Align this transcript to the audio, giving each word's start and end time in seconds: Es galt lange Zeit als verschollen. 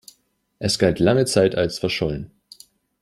Es 0.57 0.79
galt 0.79 0.97
lange 0.97 1.25
Zeit 1.25 1.53
als 1.53 1.77
verschollen. 1.77 2.31